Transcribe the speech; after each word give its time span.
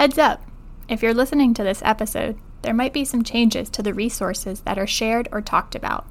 Heads 0.00 0.16
up! 0.16 0.42
If 0.88 1.02
you're 1.02 1.12
listening 1.12 1.52
to 1.52 1.62
this 1.62 1.82
episode, 1.84 2.38
there 2.62 2.72
might 2.72 2.94
be 2.94 3.04
some 3.04 3.22
changes 3.22 3.68
to 3.68 3.82
the 3.82 3.92
resources 3.92 4.62
that 4.62 4.78
are 4.78 4.86
shared 4.86 5.28
or 5.30 5.42
talked 5.42 5.74
about. 5.74 6.06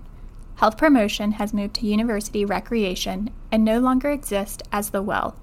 Health 0.58 0.78
promotion 0.78 1.32
has 1.32 1.56
moved 1.56 1.74
to 1.78 1.88
university 1.88 2.46
recreation 2.46 3.32
and 3.52 3.66
no 3.66 3.80
longer 3.80 4.12
exists 4.12 4.62
as 4.72 4.92
the 4.92 5.02
well. 5.02 5.38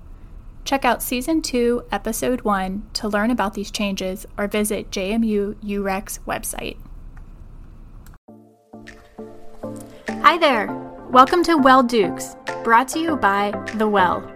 Check 0.64 0.84
out 0.84 1.02
Season 1.02 1.42
2, 1.42 1.86
Episode 1.90 2.42
1 2.42 2.88
to 2.92 3.08
learn 3.08 3.32
about 3.32 3.54
these 3.54 3.72
changes 3.72 4.26
or 4.38 4.46
visit 4.46 4.92
JMU 4.92 5.56
UREC's 5.56 6.20
website. 6.24 6.76
Hi 10.22 10.38
there! 10.38 10.68
Welcome 11.10 11.42
to 11.42 11.56
Well 11.56 11.82
Dukes, 11.82 12.36
brought 12.62 12.86
to 12.90 13.00
you 13.00 13.16
by 13.16 13.50
The 13.74 13.88
Well. 13.88 14.35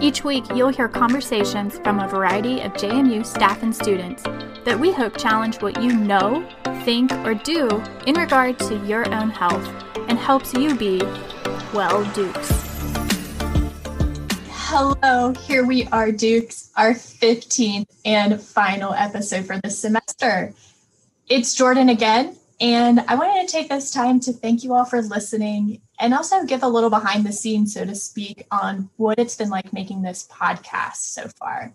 Each 0.00 0.22
week, 0.22 0.44
you'll 0.54 0.68
hear 0.68 0.86
conversations 0.86 1.80
from 1.80 1.98
a 1.98 2.06
variety 2.06 2.60
of 2.60 2.72
JMU 2.74 3.26
staff 3.26 3.64
and 3.64 3.74
students 3.74 4.22
that 4.64 4.78
we 4.78 4.92
hope 4.92 5.16
challenge 5.16 5.60
what 5.60 5.82
you 5.82 5.92
know, 5.92 6.48
think, 6.84 7.10
or 7.26 7.34
do 7.34 7.68
in 8.06 8.14
regard 8.14 8.60
to 8.60 8.76
your 8.86 9.12
own 9.12 9.28
health 9.28 9.66
and 10.08 10.16
helps 10.16 10.54
you 10.54 10.76
be 10.76 10.98
well 11.74 12.04
Dukes. 12.12 12.48
Hello, 14.70 15.32
here 15.32 15.66
we 15.66 15.88
are, 15.88 16.12
Dukes, 16.12 16.70
our 16.76 16.92
15th 16.92 17.88
and 18.04 18.40
final 18.40 18.94
episode 18.94 19.46
for 19.46 19.58
this 19.64 19.80
semester. 19.80 20.54
It's 21.28 21.56
Jordan 21.56 21.88
again, 21.88 22.36
and 22.60 23.00
I 23.08 23.16
wanted 23.16 23.48
to 23.48 23.52
take 23.52 23.68
this 23.68 23.90
time 23.90 24.20
to 24.20 24.32
thank 24.32 24.62
you 24.62 24.74
all 24.74 24.84
for 24.84 25.02
listening 25.02 25.80
and 25.98 26.14
also 26.14 26.44
give 26.44 26.62
a 26.62 26.68
little 26.68 26.90
behind 26.90 27.26
the 27.26 27.32
scenes, 27.32 27.74
so 27.74 27.84
to 27.84 27.94
speak, 27.94 28.46
on 28.50 28.88
what 28.96 29.18
it's 29.18 29.36
been 29.36 29.50
like 29.50 29.72
making 29.72 30.02
this 30.02 30.28
podcast 30.30 30.96
so 30.96 31.28
far. 31.38 31.74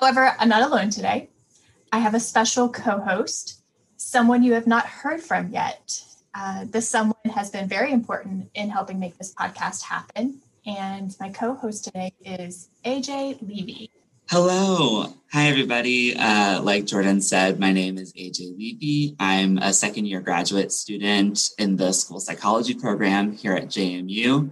However, 0.00 0.34
I'm 0.38 0.48
not 0.48 0.62
alone 0.62 0.90
today. 0.90 1.28
I 1.92 1.98
have 1.98 2.14
a 2.14 2.20
special 2.20 2.68
co 2.68 2.98
host, 2.98 3.62
someone 3.96 4.42
you 4.42 4.54
have 4.54 4.66
not 4.66 4.86
heard 4.86 5.22
from 5.22 5.50
yet. 5.50 6.02
Uh, 6.34 6.64
this 6.68 6.88
someone 6.88 7.16
has 7.34 7.50
been 7.50 7.68
very 7.68 7.92
important 7.92 8.50
in 8.54 8.70
helping 8.70 8.98
make 8.98 9.18
this 9.18 9.34
podcast 9.34 9.82
happen. 9.82 10.40
And 10.66 11.14
my 11.20 11.28
co 11.28 11.54
host 11.54 11.84
today 11.84 12.12
is 12.24 12.70
AJ 12.84 13.46
Levy. 13.46 13.91
Hello. 14.32 15.12
Hi, 15.32 15.48
everybody. 15.48 16.16
Uh, 16.16 16.62
like 16.62 16.86
Jordan 16.86 17.20
said, 17.20 17.60
my 17.60 17.70
name 17.70 17.98
is 17.98 18.14
AJ 18.14 18.56
Levy. 18.56 19.14
I'm 19.20 19.58
a 19.58 19.74
second 19.74 20.06
year 20.06 20.22
graduate 20.22 20.72
student 20.72 21.50
in 21.58 21.76
the 21.76 21.92
school 21.92 22.18
psychology 22.18 22.72
program 22.72 23.32
here 23.32 23.52
at 23.52 23.66
JMU. 23.66 24.48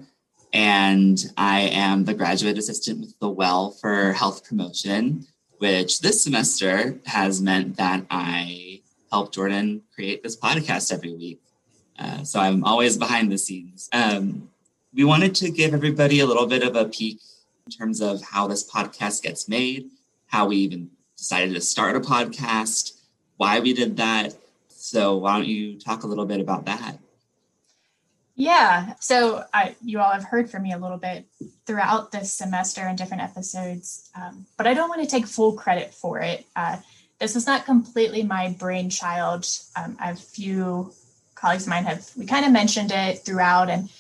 And 0.53 1.19
I 1.39 1.61
am 1.61 2.05
the 2.05 2.12
graduate 2.12 2.59
assistant 2.59 3.00
with 3.00 3.19
the 3.20 3.31
Well 3.31 3.70
for 3.70 4.12
Health 4.12 4.47
Promotion, 4.47 5.27
which 5.56 6.03
this 6.03 6.22
semester 6.22 7.00
has 7.06 7.41
meant 7.41 7.78
that 7.78 8.05
I 8.11 8.83
help 9.11 9.33
Jordan 9.33 9.81
create 9.94 10.22
this 10.22 10.37
podcast 10.37 10.92
every 10.92 11.15
week. 11.15 11.41
Uh, 11.98 12.22
so 12.22 12.39
I'm 12.39 12.65
always 12.65 12.98
behind 12.98 13.33
the 13.33 13.39
scenes. 13.39 13.89
Um, 13.94 14.50
we 14.92 15.05
wanted 15.05 15.34
to 15.37 15.50
give 15.50 15.72
everybody 15.72 16.20
a 16.20 16.27
little 16.27 16.47
bit 16.47 16.65
of 16.65 16.77
a 16.77 16.84
peek 16.84 17.20
in 17.71 17.79
terms 17.79 18.01
of 18.01 18.21
how 18.23 18.49
this 18.49 18.69
podcast 18.69 19.23
gets 19.23 19.49
made, 19.49 19.91
how 20.27 20.47
we 20.47 20.57
even 20.57 20.91
decided 21.17 21.55
to 21.55 21.61
start 21.61 21.95
a 21.95 22.01
podcast, 22.01 22.99
why 23.37 23.61
we 23.61 23.73
did 23.73 23.97
that. 23.97 24.35
So 24.69 25.19
why 25.19 25.37
don't 25.37 25.47
you 25.47 25.79
talk 25.79 26.03
a 26.03 26.07
little 26.09 26.27
bit 26.27 26.41
about 26.41 26.67
that? 26.67 26.99
Yeah. 28.35 28.95
So 28.99 29.45
I, 29.55 29.77
you 29.85 30.01
all 30.01 30.11
have 30.11 30.25
heard 30.25 30.51
from 30.51 30.62
me 30.65 30.73
a 30.73 30.79
little 30.79 30.97
bit 30.97 31.27
throughout 31.65 32.11
this 32.11 32.33
semester 32.33 32.89
in 32.89 32.97
different 32.97 33.23
episodes, 33.23 34.11
um, 34.17 34.47
but 34.57 34.67
I 34.67 34.75
don't 34.75 34.89
want 34.89 35.03
to 35.03 35.09
take 35.09 35.27
full 35.27 35.53
credit 35.53 35.95
for 35.95 36.19
it. 36.19 36.47
Uh, 36.57 36.79
this 37.21 37.37
is 37.37 37.47
not 37.47 37.67
completely 37.67 38.25
my 38.25 38.57
brainchild. 38.59 39.47
Um, 39.77 39.97
few 40.17 40.93
colleagues 41.34 41.65
of 41.65 41.69
mine 41.69 41.84
have, 41.84 42.11
we 42.17 42.27
kind 42.27 42.47
of 42.47 42.50
mentioned 42.50 42.91
it 42.91 43.21
throughout 43.21 43.69
and 43.69 43.91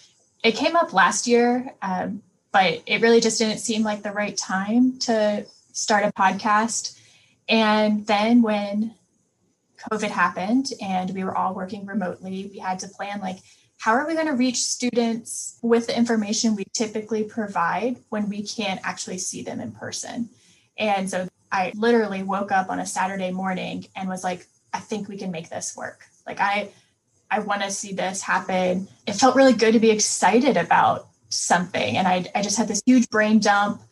it 0.42 0.56
came 0.56 0.74
up 0.74 0.92
last 0.92 1.26
year, 1.26 1.74
um, 1.82 2.22
but 2.52 2.82
it 2.86 3.00
really 3.00 3.20
just 3.20 3.38
didn't 3.38 3.58
seem 3.58 3.82
like 3.82 4.02
the 4.02 4.12
right 4.12 4.36
time 4.36 4.98
to 5.00 5.46
start 5.72 6.04
a 6.04 6.12
podcast. 6.12 6.98
And 7.48 8.06
then 8.06 8.42
when 8.42 8.94
COVID 9.90 10.10
happened 10.10 10.72
and 10.80 11.10
we 11.10 11.24
were 11.24 11.36
all 11.36 11.54
working 11.54 11.86
remotely, 11.86 12.50
we 12.52 12.58
had 12.58 12.78
to 12.80 12.88
plan 12.88 13.20
like, 13.20 13.38
how 13.78 13.92
are 13.92 14.06
we 14.06 14.14
going 14.14 14.26
to 14.26 14.34
reach 14.34 14.58
students 14.58 15.58
with 15.62 15.86
the 15.86 15.96
information 15.96 16.54
we 16.54 16.64
typically 16.74 17.24
provide 17.24 17.96
when 18.10 18.28
we 18.28 18.42
can't 18.42 18.80
actually 18.84 19.18
see 19.18 19.42
them 19.42 19.60
in 19.60 19.72
person? 19.72 20.28
And 20.76 21.08
so 21.08 21.28
I 21.50 21.72
literally 21.74 22.22
woke 22.22 22.52
up 22.52 22.68
on 22.68 22.78
a 22.78 22.86
Saturday 22.86 23.30
morning 23.30 23.86
and 23.96 24.08
was 24.08 24.22
like, 24.22 24.46
I 24.72 24.80
think 24.80 25.08
we 25.08 25.16
can 25.16 25.30
make 25.30 25.48
this 25.48 25.76
work. 25.76 26.04
Like 26.26 26.40
I 26.40 26.70
I 27.30 27.38
want 27.38 27.62
to 27.62 27.70
see 27.70 27.92
this 27.92 28.22
happen. 28.22 28.88
It 29.06 29.12
felt 29.12 29.36
really 29.36 29.52
good 29.52 29.72
to 29.72 29.80
be 29.80 29.90
excited 29.90 30.56
about 30.56 31.09
something. 31.30 31.96
And 31.96 32.06
I, 32.06 32.26
I 32.34 32.42
just 32.42 32.58
had 32.58 32.68
this 32.68 32.82
huge 32.84 33.08
brain 33.08 33.38
dump. 33.38 33.82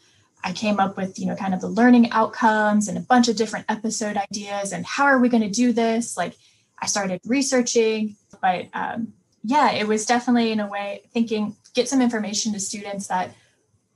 I 0.44 0.52
came 0.52 0.78
up 0.78 0.96
with, 0.96 1.18
you 1.18 1.26
know, 1.26 1.34
kind 1.34 1.54
of 1.54 1.60
the 1.60 1.68
learning 1.68 2.10
outcomes 2.10 2.88
and 2.88 2.96
a 2.96 3.00
bunch 3.00 3.28
of 3.28 3.36
different 3.36 3.66
episode 3.68 4.16
ideas 4.16 4.72
and 4.72 4.86
how 4.86 5.04
are 5.04 5.18
we 5.18 5.28
going 5.28 5.42
to 5.42 5.50
do 5.50 5.72
this? 5.72 6.16
Like 6.16 6.34
I 6.78 6.86
started 6.86 7.20
researching, 7.24 8.16
but 8.40 8.66
um, 8.72 9.14
yeah, 9.42 9.72
it 9.72 9.88
was 9.88 10.06
definitely 10.06 10.52
in 10.52 10.60
a 10.60 10.68
way 10.68 11.02
thinking 11.12 11.56
get 11.74 11.88
some 11.88 12.02
information 12.02 12.52
to 12.52 12.60
students 12.60 13.08
that 13.08 13.34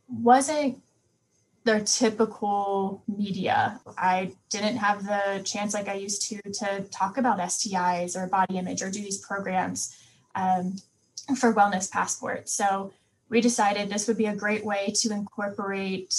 wasn't 0.09 0.81
their 1.65 1.81
typical 1.81 3.05
media. 3.07 3.81
I 3.97 4.33
didn't 4.51 4.79
have 4.79 5.05
the 5.05 5.43
chance 5.45 5.75
like 5.75 5.89
I 5.89 5.95
used 5.95 6.29
to 6.29 6.43
to 6.43 6.85
talk 6.91 7.19
about 7.19 7.39
STIs 7.39 8.17
or 8.17 8.27
body 8.27 8.59
image 8.59 8.83
or 8.83 8.91
do 8.91 9.01
these 9.01 9.19
programs 9.19 9.97
um, 10.35 10.77
for 11.37 11.55
wellness 11.55 11.91
passport. 11.91 12.49
So 12.49 12.93
we 13.33 13.41
decided 13.41 13.89
this 13.89 14.07
would 14.07 14.19
be 14.19 14.27
a 14.27 14.37
great 14.37 14.63
way 14.63 14.93
to 14.95 15.11
incorporate 15.11 16.15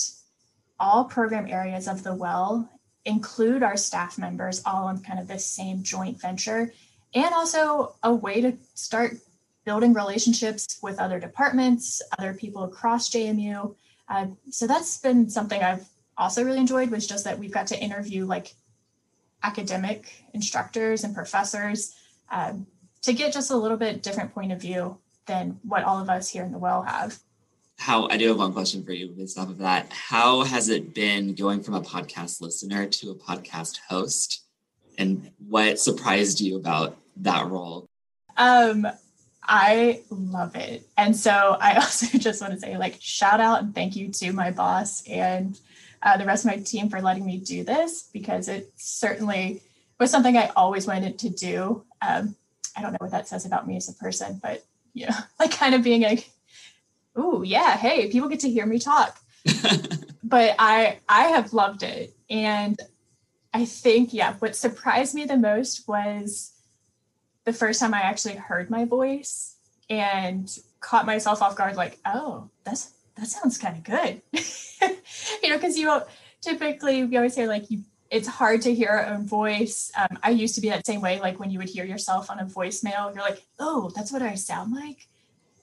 all 0.79 1.05
program 1.05 1.47
areas 1.47 1.87
of 1.87 2.01
the 2.01 2.15
well, 2.15 2.67
include 3.05 3.61
our 3.61 3.77
staff 3.77 4.17
members 4.17 4.63
all 4.65 4.87
on 4.87 4.97
kind 5.03 5.19
of 5.19 5.27
this 5.27 5.45
same 5.45 5.83
joint 5.83 6.19
venture 6.19 6.73
and 7.13 7.31
also 7.35 7.93
a 8.01 8.11
way 8.11 8.41
to 8.41 8.57
start 8.73 9.15
building 9.63 9.93
relationships 9.93 10.79
with 10.81 10.99
other 10.99 11.19
departments, 11.19 12.01
other 12.17 12.33
people 12.33 12.63
across 12.63 13.11
JMU. 13.11 13.75
Uh, 14.09 14.25
so 14.49 14.65
that's 14.65 14.97
been 14.97 15.29
something 15.29 15.61
I've 15.61 15.87
also 16.17 16.43
really 16.43 16.59
enjoyed 16.59 16.89
was 16.89 17.05
just 17.05 17.25
that 17.25 17.37
we've 17.37 17.51
got 17.51 17.67
to 17.67 17.79
interview 17.79 18.25
like 18.25 18.55
academic 19.43 20.11
instructors 20.33 21.03
and 21.03 21.13
professors 21.13 21.93
um, 22.31 22.65
to 23.03 23.13
get 23.13 23.33
just 23.33 23.51
a 23.51 23.55
little 23.55 23.77
bit 23.77 24.01
different 24.01 24.33
point 24.33 24.51
of 24.51 24.59
view 24.59 24.97
than 25.25 25.59
what 25.63 25.83
all 25.83 25.99
of 25.99 26.09
us 26.09 26.29
here 26.29 26.43
in 26.43 26.51
the 26.51 26.57
well 26.57 26.83
have. 26.83 27.19
How 27.77 28.07
I 28.07 28.17
do 28.17 28.29
have 28.29 28.37
one 28.37 28.53
question 28.53 28.83
for 28.83 28.93
you 28.93 29.09
based 29.09 29.37
off 29.37 29.49
of 29.49 29.57
that. 29.59 29.91
How 29.91 30.43
has 30.43 30.69
it 30.69 30.93
been 30.93 31.33
going 31.33 31.63
from 31.63 31.73
a 31.73 31.81
podcast 31.81 32.41
listener 32.41 32.85
to 32.87 33.11
a 33.11 33.15
podcast 33.15 33.79
host? 33.89 34.45
And 34.97 35.31
what 35.47 35.79
surprised 35.79 36.39
you 36.39 36.55
about 36.57 36.97
that 37.17 37.47
role? 37.47 37.87
Um, 38.37 38.87
I 39.43 40.01
love 40.09 40.55
it. 40.55 40.87
And 40.97 41.15
so 41.15 41.57
I 41.59 41.75
also 41.75 42.17
just 42.17 42.41
want 42.41 42.53
to 42.53 42.59
say, 42.59 42.77
like, 42.77 42.97
shout 42.99 43.39
out 43.39 43.63
and 43.63 43.73
thank 43.75 43.95
you 43.95 44.09
to 44.09 44.31
my 44.31 44.51
boss 44.51 45.05
and 45.07 45.59
uh, 46.01 46.17
the 46.17 46.25
rest 46.25 46.45
of 46.45 46.51
my 46.51 46.57
team 46.57 46.89
for 46.89 47.01
letting 47.01 47.25
me 47.25 47.37
do 47.37 47.63
this 47.63 48.09
because 48.13 48.49
it 48.49 48.71
certainly 48.75 49.61
was 49.99 50.11
something 50.11 50.37
I 50.37 50.51
always 50.55 50.85
wanted 50.85 51.17
to 51.19 51.29
do. 51.29 51.83
Um, 52.01 52.35
I 52.75 52.81
don't 52.81 52.91
know 52.91 52.97
what 52.99 53.11
that 53.11 53.27
says 53.27 53.45
about 53.45 53.67
me 53.67 53.77
as 53.77 53.89
a 53.89 53.93
person, 53.93 54.39
but 54.41 54.63
you 54.93 55.05
know, 55.09 55.15
like 55.39 55.51
kind 55.51 55.75
of 55.75 55.83
being 55.83 56.01
like, 56.01 56.29
oh 57.15 57.41
yeah, 57.41 57.77
hey, 57.77 58.09
people 58.11 58.29
get 58.29 58.41
to 58.41 58.49
hear 58.49 58.65
me 58.65 58.79
talk. 58.79 59.19
but 60.23 60.55
I 60.59 60.99
I 61.07 61.23
have 61.29 61.53
loved 61.53 61.83
it. 61.83 62.15
And 62.29 62.79
I 63.53 63.65
think, 63.65 64.13
yeah, 64.13 64.33
what 64.39 64.55
surprised 64.55 65.13
me 65.13 65.25
the 65.25 65.37
most 65.37 65.87
was 65.87 66.53
the 67.45 67.53
first 67.53 67.79
time 67.79 67.93
I 67.93 68.01
actually 68.01 68.35
heard 68.35 68.69
my 68.69 68.85
voice 68.85 69.57
and 69.89 70.49
caught 70.79 71.05
myself 71.05 71.41
off 71.41 71.55
guard, 71.55 71.75
like, 71.75 71.99
oh, 72.05 72.49
that's 72.63 72.93
that 73.15 73.27
sounds 73.27 73.57
kind 73.57 73.77
of 73.77 73.83
good. 73.83 74.21
you 75.43 75.49
know, 75.49 75.57
because 75.57 75.77
you 75.77 76.01
typically 76.41 77.03
we 77.03 77.15
always 77.15 77.35
hear 77.35 77.47
like 77.47 77.69
you 77.69 77.83
it's 78.13 78.27
hard 78.27 78.61
to 78.61 78.73
hear 78.73 78.89
our 78.89 79.07
own 79.07 79.25
voice. 79.25 79.91
Um, 79.97 80.19
I 80.21 80.29
used 80.29 80.53
to 80.53 80.61
be 80.61 80.69
that 80.69 80.85
same 80.85 81.01
way, 81.01 81.19
like 81.19 81.39
when 81.39 81.49
you 81.49 81.57
would 81.57 81.67
hear 81.67 81.83
yourself 81.83 82.29
on 82.29 82.39
a 82.39 82.45
voicemail, 82.45 83.11
you're 83.11 83.23
like, 83.23 83.41
oh, 83.57 83.91
that's 83.95 84.11
what 84.11 84.21
I 84.21 84.35
sound 84.35 84.71
like. 84.71 85.07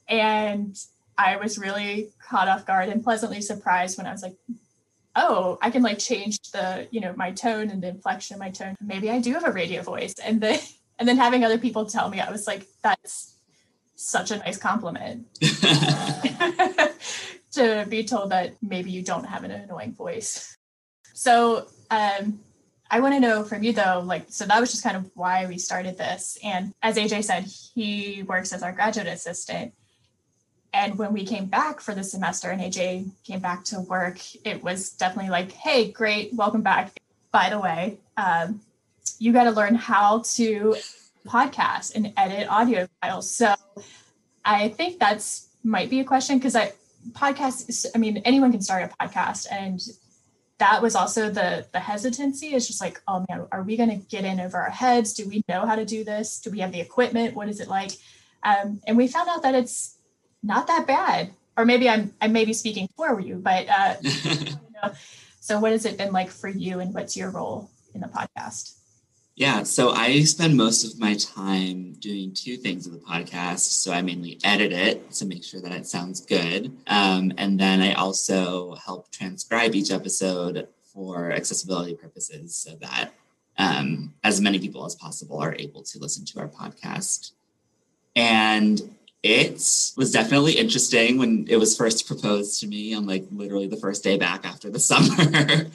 And 0.08 0.76
I 1.16 1.36
was 1.36 1.60
really 1.60 2.10
caught 2.20 2.48
off 2.48 2.66
guard 2.66 2.88
and 2.88 3.04
pleasantly 3.04 3.40
surprised 3.40 3.96
when 3.96 4.08
I 4.08 4.10
was 4.10 4.24
like, 4.24 4.34
oh, 5.14 5.58
I 5.62 5.70
can 5.70 5.82
like 5.82 6.00
change 6.00 6.40
the, 6.50 6.88
you 6.90 7.00
know, 7.00 7.14
my 7.16 7.30
tone 7.30 7.70
and 7.70 7.80
the 7.80 7.86
inflection 7.86 8.34
of 8.34 8.40
my 8.40 8.50
tone. 8.50 8.74
Maybe 8.80 9.10
I 9.10 9.20
do 9.20 9.32
have 9.34 9.46
a 9.46 9.52
radio 9.52 9.82
voice. 9.82 10.14
And 10.14 10.40
then 10.40 10.58
and 10.98 11.08
then 11.08 11.18
having 11.18 11.44
other 11.44 11.56
people 11.56 11.86
tell 11.86 12.08
me, 12.08 12.18
I 12.18 12.32
was 12.32 12.48
like, 12.48 12.66
that's 12.82 13.36
such 13.94 14.32
a 14.32 14.38
nice 14.38 14.58
compliment. 14.58 15.28
to 17.52 17.86
be 17.88 18.02
told 18.02 18.30
that 18.30 18.54
maybe 18.60 18.90
you 18.90 19.02
don't 19.02 19.24
have 19.24 19.44
an 19.44 19.52
annoying 19.52 19.92
voice. 19.92 20.56
So 21.14 21.68
um, 21.90 22.40
I 22.90 23.00
want 23.00 23.14
to 23.14 23.20
know 23.20 23.44
from 23.44 23.62
you 23.62 23.72
though, 23.72 24.02
like, 24.04 24.26
so 24.28 24.44
that 24.46 24.60
was 24.60 24.70
just 24.70 24.82
kind 24.82 24.96
of 24.96 25.10
why 25.14 25.46
we 25.46 25.58
started 25.58 25.96
this. 25.96 26.38
And 26.42 26.72
as 26.82 26.96
AJ 26.96 27.24
said, 27.24 27.44
he 27.44 28.24
works 28.24 28.52
as 28.52 28.62
our 28.62 28.72
graduate 28.72 29.06
assistant. 29.06 29.72
And 30.72 30.98
when 30.98 31.12
we 31.12 31.24
came 31.24 31.46
back 31.46 31.80
for 31.80 31.94
the 31.94 32.04
semester 32.04 32.50
and 32.50 32.60
AJ 32.60 33.10
came 33.24 33.40
back 33.40 33.64
to 33.66 33.80
work, 33.80 34.18
it 34.44 34.62
was 34.62 34.90
definitely 34.90 35.30
like, 35.30 35.52
hey, 35.52 35.90
great, 35.90 36.32
welcome 36.34 36.62
back. 36.62 36.92
By 37.32 37.50
the 37.50 37.60
way, 37.60 37.98
um, 38.16 38.60
you 39.18 39.32
got 39.32 39.44
to 39.44 39.50
learn 39.50 39.74
how 39.74 40.22
to 40.34 40.76
podcast 41.26 41.94
and 41.94 42.12
edit 42.16 42.48
audio 42.48 42.88
files. 43.00 43.30
So 43.30 43.54
I 44.44 44.68
think 44.68 44.98
that's 44.98 45.48
might 45.62 45.90
be 45.90 46.00
a 46.00 46.04
question 46.04 46.38
because 46.38 46.56
I 46.56 46.72
podcast. 47.12 47.86
I 47.94 47.98
mean, 47.98 48.18
anyone 48.18 48.50
can 48.50 48.62
start 48.62 48.90
a 48.90 49.06
podcast, 49.06 49.46
and 49.50 49.80
that 50.60 50.82
was 50.82 50.94
also 50.94 51.30
the 51.30 51.66
the 51.72 51.80
hesitancy. 51.80 52.54
Is 52.54 52.68
just 52.68 52.80
like, 52.80 53.02
oh 53.08 53.24
man, 53.28 53.46
are 53.50 53.62
we 53.62 53.76
going 53.76 53.88
to 53.90 53.96
get 53.96 54.24
in 54.24 54.38
over 54.38 54.58
our 54.58 54.70
heads? 54.70 55.14
Do 55.14 55.28
we 55.28 55.42
know 55.48 55.66
how 55.66 55.74
to 55.74 55.84
do 55.84 56.04
this? 56.04 56.38
Do 56.38 56.50
we 56.50 56.60
have 56.60 56.70
the 56.70 56.80
equipment? 56.80 57.34
What 57.34 57.48
is 57.48 57.60
it 57.60 57.68
like? 57.68 57.92
Um, 58.42 58.80
and 58.86 58.96
we 58.96 59.08
found 59.08 59.28
out 59.28 59.42
that 59.42 59.54
it's 59.54 59.96
not 60.42 60.66
that 60.68 60.86
bad. 60.86 61.32
Or 61.56 61.64
maybe 61.64 61.88
I'm 61.88 62.14
I 62.20 62.28
may 62.28 62.44
be 62.44 62.52
speaking 62.52 62.88
for 62.96 63.20
you, 63.20 63.36
but 63.36 63.68
uh, 63.68 63.94
you 64.02 64.56
know, 64.82 64.92
so 65.40 65.58
what 65.58 65.72
has 65.72 65.84
it 65.84 65.98
been 65.98 66.12
like 66.12 66.30
for 66.30 66.48
you, 66.48 66.78
and 66.78 66.94
what's 66.94 67.16
your 67.16 67.30
role 67.30 67.70
in 67.94 68.00
the 68.00 68.06
podcast? 68.06 68.76
Yeah, 69.36 69.62
so 69.62 69.90
I 69.90 70.22
spend 70.24 70.56
most 70.56 70.84
of 70.84 71.00
my 71.00 71.14
time 71.14 71.94
doing 71.94 72.34
two 72.34 72.56
things 72.56 72.86
with 72.86 73.00
the 73.00 73.06
podcast. 73.06 73.60
So 73.60 73.92
I 73.92 74.02
mainly 74.02 74.38
edit 74.44 74.72
it 74.72 75.10
to 75.12 75.24
make 75.24 75.44
sure 75.44 75.62
that 75.62 75.72
it 75.72 75.86
sounds 75.86 76.20
good. 76.20 76.76
Um, 76.86 77.32
and 77.38 77.58
then 77.58 77.80
I 77.80 77.94
also 77.94 78.74
help 78.74 79.10
transcribe 79.10 79.74
each 79.74 79.90
episode 79.90 80.68
for 80.92 81.32
accessibility 81.32 81.94
purposes 81.94 82.54
so 82.54 82.76
that 82.80 83.12
um, 83.56 84.12
as 84.24 84.40
many 84.40 84.58
people 84.58 84.84
as 84.84 84.94
possible 84.94 85.38
are 85.38 85.54
able 85.54 85.82
to 85.84 85.98
listen 85.98 86.24
to 86.26 86.40
our 86.40 86.48
podcast. 86.48 87.32
And 88.16 88.80
it 89.22 89.52
was 89.96 90.12
definitely 90.12 90.52
interesting 90.54 91.18
when 91.18 91.46
it 91.48 91.56
was 91.56 91.76
first 91.76 92.06
proposed 92.06 92.60
to 92.60 92.66
me 92.66 92.94
on 92.94 93.06
like 93.06 93.26
literally 93.30 93.66
the 93.66 93.76
first 93.76 94.02
day 94.02 94.16
back 94.18 94.44
after 94.44 94.70
the 94.70 94.80
summer. 94.80 95.66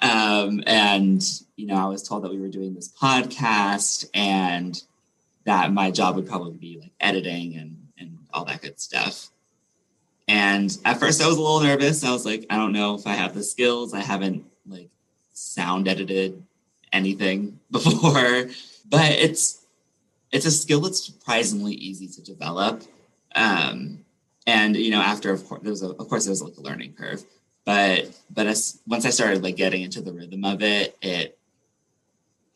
Um, 0.00 0.62
and 0.66 1.22
you 1.56 1.66
know, 1.66 1.76
I 1.76 1.86
was 1.86 2.06
told 2.06 2.24
that 2.24 2.30
we 2.30 2.40
were 2.40 2.48
doing 2.48 2.74
this 2.74 2.88
podcast 2.88 4.08
and 4.14 4.82
that 5.44 5.72
my 5.72 5.90
job 5.90 6.16
would 6.16 6.26
probably 6.26 6.56
be 6.56 6.78
like 6.80 6.92
editing 7.00 7.56
and 7.56 7.76
and 7.98 8.18
all 8.32 8.44
that 8.46 8.62
good 8.62 8.80
stuff. 8.80 9.28
And 10.28 10.76
at 10.84 11.00
first 11.00 11.20
I 11.20 11.26
was 11.26 11.36
a 11.36 11.42
little 11.42 11.60
nervous. 11.60 12.04
I 12.04 12.12
was 12.12 12.24
like, 12.24 12.46
I 12.50 12.56
don't 12.56 12.72
know 12.72 12.94
if 12.94 13.06
I 13.06 13.14
have 13.14 13.34
the 13.34 13.42
skills. 13.42 13.92
I 13.92 14.00
haven't 14.00 14.44
like 14.66 14.88
sound 15.32 15.88
edited 15.88 16.42
anything 16.92 17.58
before, 17.70 18.46
but 18.88 19.10
it's 19.10 19.66
it's 20.32 20.46
a 20.46 20.50
skill 20.50 20.80
that's 20.80 21.04
surprisingly 21.04 21.74
easy 21.74 22.06
to 22.06 22.22
develop. 22.22 22.82
Um, 23.34 24.04
and 24.46 24.76
you 24.76 24.90
know, 24.90 25.00
after 25.00 25.32
of 25.32 25.44
course 25.46 25.62
there 25.62 25.70
was 25.70 25.82
a, 25.82 25.90
of 25.90 26.08
course 26.08 26.24
there 26.24 26.32
was 26.32 26.42
like 26.42 26.56
a 26.56 26.60
learning 26.60 26.94
curve, 26.94 27.24
but 27.64 28.10
but 28.30 28.46
as 28.46 28.80
once 28.86 29.04
I 29.04 29.10
started 29.10 29.42
like 29.42 29.56
getting 29.56 29.82
into 29.82 30.00
the 30.00 30.12
rhythm 30.12 30.44
of 30.44 30.62
it, 30.62 30.96
it 31.02 31.38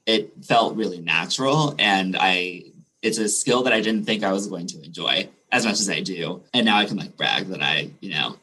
it 0.06 0.32
felt 0.44 0.76
really 0.76 1.00
natural 1.00 1.74
and 1.78 2.16
I 2.18 2.64
it's 3.02 3.18
a 3.18 3.28
skill 3.28 3.62
that 3.64 3.72
I 3.72 3.80
didn't 3.80 4.04
think 4.04 4.24
I 4.24 4.32
was 4.32 4.46
going 4.46 4.66
to 4.68 4.82
enjoy 4.82 5.28
as 5.52 5.64
much 5.64 5.78
as 5.78 5.90
I 5.90 6.00
do. 6.00 6.42
And 6.52 6.64
now 6.66 6.78
I 6.78 6.86
can 6.86 6.96
like 6.96 7.16
brag 7.16 7.46
that 7.48 7.62
I, 7.62 7.90
you 8.00 8.12
know, 8.12 8.36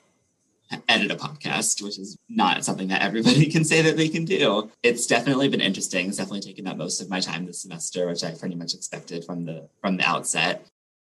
edit 0.87 1.11
a 1.11 1.15
podcast, 1.15 1.81
which 1.81 1.99
is 1.99 2.17
not 2.29 2.63
something 2.63 2.87
that 2.89 3.01
everybody 3.01 3.45
can 3.51 3.65
say 3.65 3.81
that 3.81 3.97
they 3.97 4.07
can 4.07 4.23
do. 4.23 4.69
It's 4.83 5.07
definitely 5.07 5.49
been 5.49 5.61
interesting. 5.61 6.07
It's 6.07 6.17
definitely 6.17 6.41
taken 6.41 6.67
up 6.67 6.77
most 6.77 7.01
of 7.01 7.09
my 7.09 7.19
time 7.19 7.45
this 7.45 7.61
semester, 7.61 8.07
which 8.07 8.23
I 8.23 8.31
pretty 8.31 8.55
much 8.55 8.73
expected 8.73 9.25
from 9.25 9.45
the 9.45 9.67
from 9.81 9.97
the 9.97 10.07
outset. 10.07 10.65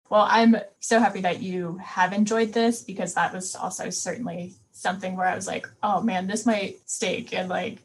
Well, 0.09 0.27
I'm 0.29 0.57
so 0.79 0.99
happy 0.99 1.21
that 1.21 1.41
you 1.41 1.79
have 1.83 2.13
enjoyed 2.13 2.53
this 2.53 2.83
because 2.83 3.13
that 3.13 3.33
was 3.33 3.55
also 3.55 3.89
certainly 3.89 4.55
something 4.75 5.15
where 5.15 5.27
I 5.27 5.35
was 5.35 5.47
like, 5.47 5.67
oh 5.81 6.01
man, 6.01 6.27
this 6.27 6.45
might 6.45 6.77
stink 6.85 7.33
and 7.33 7.49
like 7.49 7.79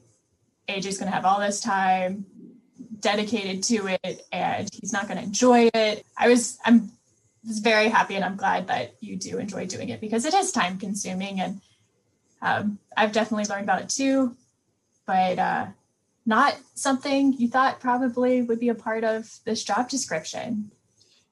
AJ's 0.69 0.99
gonna 0.99 1.11
have 1.11 1.25
all 1.25 1.41
this 1.41 1.61
time 1.61 2.27
dedicated 3.01 3.63
to 3.65 3.97
it 4.03 4.27
and 4.33 4.69
he's 4.73 4.93
not 4.93 5.07
going 5.07 5.19
to 5.19 5.25
enjoy 5.25 5.71
it. 5.75 6.05
I 6.17 6.29
was 6.29 6.59
I'm 6.65 6.91
very 7.45 7.89
happy 7.89 8.17
and 8.17 8.25
I'm 8.25 8.37
glad 8.37 8.69
that 8.69 8.95
you 9.01 9.17
do 9.17 9.39
enjoy 9.39 9.67
doing 9.67 9.89
it 9.89 10.01
because 10.01 10.25
it 10.25 10.35
is 10.35 10.53
time 10.53 10.79
consuming 10.79 11.41
and 11.41 11.61
um, 12.43 12.79
I've 12.97 13.13
definitely 13.13 13.45
learned 13.45 13.65
about 13.65 13.83
it 13.83 13.89
too, 13.89 14.37
but 15.07 15.39
uh, 15.39 15.67
not 16.25 16.57
something 16.75 17.35
you 17.35 17.49
thought 17.49 17.81
probably 17.81 18.43
would 18.43 18.61
be 18.61 18.69
a 18.69 18.75
part 18.75 19.05
of 19.05 19.31
this 19.45 19.63
job 19.63 19.89
description. 19.89 20.71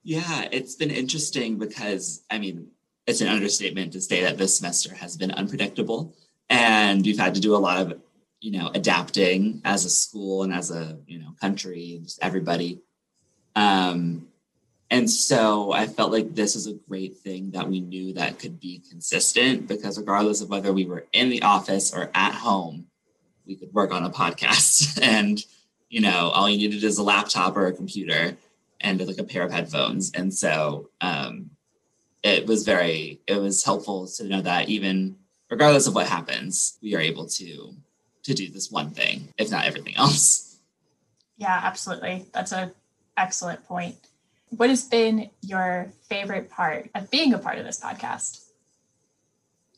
Yeah, 0.03 0.49
it's 0.51 0.75
been 0.75 0.91
interesting 0.91 1.59
because 1.59 2.23
I 2.31 2.39
mean, 2.39 2.69
it's 3.09 3.23
an 3.23 3.29
understatement 3.29 3.95
to 3.95 4.01
say 4.03 4.23
that 4.23 4.37
this 4.37 4.59
semester 4.59 4.95
has 4.95 5.17
been 5.17 5.31
unpredictable. 5.31 6.15
And 6.51 7.03
we've 7.05 7.19
had 7.19 7.35
to 7.35 7.41
do 7.41 7.57
a 7.57 7.59
lot 7.59 7.81
of 7.81 8.01
you 8.41 8.53
know 8.53 8.71
adapting 8.73 9.61
as 9.65 9.85
a 9.85 9.91
school 9.91 10.45
and 10.45 10.53
as 10.53 10.71
a 10.71 10.99
you 11.07 11.19
know 11.19 11.35
country 11.41 11.99
just 12.03 12.23
everybody. 12.23 12.81
Um 13.57 14.29
and 14.91 15.11
so 15.11 15.71
i 15.71 15.87
felt 15.87 16.13
like 16.13 16.35
this 16.35 16.57
is 16.57 16.67
a 16.67 16.73
great 16.89 17.19
thing 17.19 17.51
that 17.51 17.69
we 17.69 17.79
knew 17.79 18.15
that 18.15 18.39
could 18.39 18.59
be 18.59 18.83
consistent 18.89 19.69
because 19.69 19.99
regardless 19.99 20.41
of 20.41 20.49
whether 20.49 20.73
we 20.73 20.87
were 20.87 21.05
in 21.13 21.29
the 21.29 21.43
office 21.43 21.93
or 21.93 22.11
at 22.15 22.33
home 22.33 22.87
we 23.47 23.55
could 23.55 23.73
work 23.75 23.93
on 23.93 24.05
a 24.05 24.11
podcast. 24.11 24.99
And 25.03 25.43
you 25.91 26.01
know 26.01 26.31
all 26.35 26.49
you 26.49 26.59
needed 26.59 26.85
is 26.85 26.99
a 26.99 27.03
laptop 27.03 27.57
or 27.57 27.67
a 27.67 27.73
computer 27.73 28.37
and 28.81 29.07
like 29.07 29.19
a 29.19 29.25
pair 29.25 29.43
of 29.43 29.51
headphones. 29.51 30.13
And 30.13 30.33
so 30.33 30.91
um 31.01 31.51
it 32.23 32.47
was 32.47 32.65
very 32.65 33.21
it 33.27 33.41
was 33.41 33.65
helpful 33.65 34.07
to 34.07 34.25
know 34.25 34.41
that 34.41 34.69
even 34.69 35.17
regardless 35.51 35.87
of 35.87 35.95
what 35.95 36.07
happens 36.07 36.79
we 36.83 36.95
are 36.95 37.01
able 37.01 37.27
to 37.27 37.75
to 38.29 38.35
do 38.35 38.49
this 38.51 38.71
one 38.71 38.91
thing, 38.91 39.33
if 39.39 39.51
not 39.51 39.65
everything 39.65 39.97
else. 39.97 40.59
Yeah, 41.37 41.61
absolutely. 41.63 42.27
That's 42.33 42.53
an 42.53 42.73
excellent 43.17 43.65
point. 43.65 43.97
What 44.51 44.71
has 44.71 44.85
been 44.85 45.31
your 45.43 45.93
favorite 46.09 46.51
part 46.51 46.91
of 46.95 47.11
being 47.11 47.35
a 47.35 47.39
part 47.39 47.59
of 47.59 47.65
this 47.65 47.81
podcast? 47.81 48.45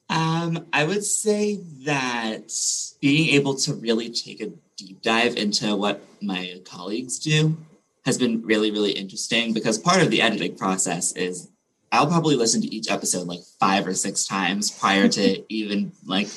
Um, 0.08 0.66
I 0.72 0.84
would 0.84 1.04
say 1.04 1.60
that 1.84 2.52
being 3.00 3.34
able 3.34 3.54
to 3.56 3.74
really 3.74 4.10
take 4.10 4.40
a 4.40 4.50
deep 4.76 5.02
dive 5.02 5.36
into 5.36 5.76
what 5.76 6.02
my 6.20 6.60
colleagues 6.64 7.18
do 7.18 7.56
has 8.04 8.18
been 8.18 8.42
really, 8.42 8.70
really 8.70 8.92
interesting 8.92 9.52
because 9.52 9.78
part 9.78 10.02
of 10.02 10.10
the 10.10 10.22
editing 10.22 10.56
process 10.56 11.12
is 11.12 11.49
I'll 11.92 12.06
probably 12.06 12.36
listen 12.36 12.62
to 12.62 12.74
each 12.74 12.90
episode 12.90 13.26
like 13.26 13.40
five 13.58 13.86
or 13.86 13.94
six 13.94 14.26
times 14.26 14.70
prior 14.70 15.08
to 15.08 15.52
even 15.52 15.92
like 16.04 16.28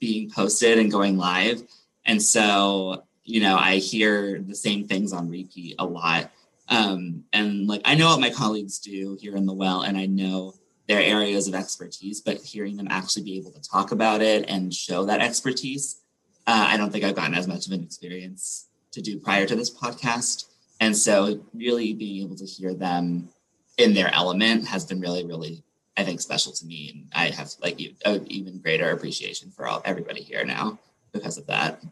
being 0.00 0.30
posted 0.30 0.78
and 0.78 0.90
going 0.90 1.16
live. 1.16 1.62
And 2.04 2.22
so, 2.22 3.04
you 3.24 3.40
know, 3.40 3.56
I 3.56 3.76
hear 3.76 4.40
the 4.40 4.54
same 4.54 4.86
things 4.86 5.12
on 5.12 5.28
repeat 5.28 5.76
a 5.78 5.84
lot. 5.84 6.30
Um, 6.68 7.24
and 7.32 7.66
like, 7.66 7.82
I 7.84 7.94
know 7.94 8.08
what 8.08 8.20
my 8.20 8.30
colleagues 8.30 8.78
do 8.78 9.16
here 9.20 9.36
in 9.36 9.46
the 9.46 9.52
well, 9.52 9.82
and 9.82 9.96
I 9.96 10.06
know 10.06 10.54
their 10.88 11.00
areas 11.00 11.48
of 11.48 11.54
expertise, 11.54 12.20
but 12.20 12.38
hearing 12.38 12.76
them 12.76 12.88
actually 12.90 13.22
be 13.24 13.38
able 13.38 13.52
to 13.52 13.60
talk 13.60 13.92
about 13.92 14.22
it 14.22 14.48
and 14.48 14.74
show 14.74 15.04
that 15.04 15.20
expertise, 15.20 16.00
uh, 16.46 16.66
I 16.68 16.76
don't 16.76 16.90
think 16.90 17.04
I've 17.04 17.16
gotten 17.16 17.34
as 17.34 17.48
much 17.48 17.66
of 17.66 17.72
an 17.72 17.82
experience 17.82 18.68
to 18.92 19.00
do 19.00 19.18
prior 19.18 19.46
to 19.46 19.56
this 19.56 19.74
podcast. 19.74 20.46
And 20.80 20.96
so, 20.96 21.40
really 21.54 21.92
being 21.92 22.22
able 22.22 22.36
to 22.36 22.44
hear 22.44 22.74
them 22.74 23.30
in 23.76 23.94
their 23.94 24.12
element 24.14 24.66
has 24.66 24.84
been 24.84 25.00
really, 25.00 25.24
really 25.24 25.62
I 25.96 26.04
think 26.04 26.20
special 26.20 26.52
to 26.52 26.66
me, 26.66 26.90
and 26.92 27.08
I 27.14 27.34
have 27.34 27.52
like 27.62 27.80
an 28.04 28.26
even 28.26 28.58
greater 28.58 28.90
appreciation 28.90 29.50
for 29.50 29.66
all 29.66 29.80
everybody 29.84 30.22
here 30.22 30.44
now 30.44 30.78
because 31.12 31.38
of 31.38 31.46
that. 31.46 31.82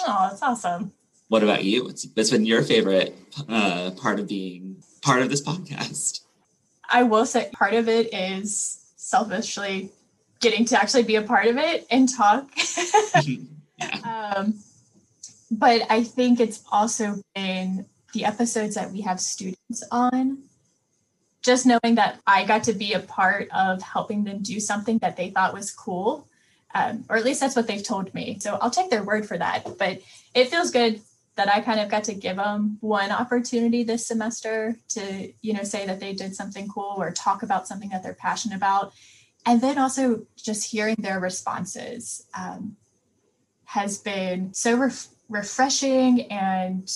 Oh, 0.00 0.28
that's 0.28 0.42
awesome. 0.42 0.92
What 1.28 1.44
about 1.44 1.64
you? 1.64 1.84
What's, 1.84 2.06
what's 2.14 2.30
been 2.30 2.44
your 2.44 2.62
favorite 2.62 3.16
uh, 3.48 3.92
part 3.92 4.18
of 4.18 4.26
being 4.26 4.82
part 5.02 5.22
of 5.22 5.30
this 5.30 5.42
podcast? 5.42 6.22
I 6.88 7.04
will 7.04 7.24
say 7.24 7.48
part 7.52 7.74
of 7.74 7.88
it 7.88 8.12
is 8.12 8.92
selfishly 8.96 9.92
getting 10.40 10.64
to 10.64 10.80
actually 10.80 11.04
be 11.04 11.14
a 11.14 11.22
part 11.22 11.46
of 11.46 11.56
it 11.56 11.86
and 11.88 12.08
talk. 12.08 12.50
yeah. 13.78 14.32
um, 14.34 14.58
but 15.52 15.82
I 15.88 16.02
think 16.02 16.40
it's 16.40 16.64
also 16.72 17.20
been 17.36 17.86
the 18.12 18.24
episodes 18.24 18.74
that 18.74 18.90
we 18.90 19.02
have 19.02 19.20
students 19.20 19.84
on 19.92 20.49
just 21.42 21.66
knowing 21.66 21.94
that 21.94 22.20
I 22.26 22.44
got 22.44 22.64
to 22.64 22.72
be 22.72 22.92
a 22.92 23.00
part 23.00 23.48
of 23.54 23.82
helping 23.82 24.24
them 24.24 24.42
do 24.42 24.60
something 24.60 24.98
that 24.98 25.16
they 25.16 25.30
thought 25.30 25.54
was 25.54 25.70
cool, 25.70 26.26
um, 26.74 27.04
or 27.08 27.16
at 27.16 27.24
least 27.24 27.40
that's 27.40 27.56
what 27.56 27.66
they've 27.66 27.82
told 27.82 28.12
me. 28.14 28.38
So 28.40 28.58
I'll 28.60 28.70
take 28.70 28.90
their 28.90 29.02
word 29.02 29.26
for 29.26 29.38
that. 29.38 29.78
But 29.78 30.00
it 30.34 30.48
feels 30.48 30.70
good 30.70 31.00
that 31.36 31.48
I 31.48 31.60
kind 31.60 31.80
of 31.80 31.88
got 31.88 32.04
to 32.04 32.14
give 32.14 32.36
them 32.36 32.76
one 32.80 33.10
opportunity 33.10 33.82
this 33.82 34.06
semester 34.06 34.76
to, 34.90 35.32
you 35.40 35.52
know, 35.54 35.62
say 35.62 35.86
that 35.86 36.00
they 36.00 36.12
did 36.12 36.34
something 36.34 36.68
cool 36.68 36.96
or 36.98 37.10
talk 37.10 37.42
about 37.42 37.66
something 37.66 37.88
that 37.90 38.02
they're 38.02 38.14
passionate 38.14 38.56
about. 38.56 38.92
And 39.46 39.60
then 39.60 39.78
also 39.78 40.26
just 40.36 40.70
hearing 40.70 40.96
their 40.98 41.18
responses. 41.18 42.26
Um, 42.34 42.76
has 43.70 43.98
been 43.98 44.52
so 44.52 44.76
ref- 44.76 45.06
refreshing 45.28 46.22
and 46.22 46.92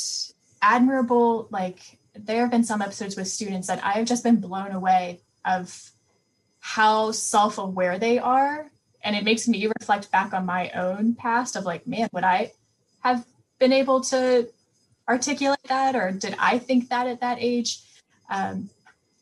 admirable. 0.61 1.47
Like 1.53 2.01
there 2.15 2.43
have 2.43 2.51
been 2.51 2.65
some 2.65 2.83
episodes 2.83 3.17
with 3.17 3.29
students 3.29 3.67
that 3.69 3.85
I 3.85 3.93
have 3.93 4.07
just 4.07 4.25
been 4.25 4.37
blown 4.37 4.73
away 4.73 5.21
of 5.45 5.91
how 6.61 7.13
self-aware 7.13 7.99
they 7.99 8.19
are. 8.19 8.71
And 9.03 9.15
it 9.15 9.25
makes 9.25 9.47
me 9.47 9.67
reflect 9.81 10.11
back 10.11 10.33
on 10.33 10.47
my 10.47 10.71
own 10.71 11.15
past 11.15 11.57
of 11.57 11.65
like, 11.65 11.87
man, 11.87 12.09
would 12.13 12.25
I 12.25 12.53
have 13.01 13.27
been 13.59 13.73
able 13.73 14.01
to 14.03 14.49
articulate 15.09 15.63
that 15.69 15.95
or 15.95 16.11
did 16.11 16.35
I 16.39 16.59
think 16.59 16.89
that 16.89 17.07
at 17.07 17.21
that 17.21 17.39
age? 17.41 17.81
Um, 18.31 18.71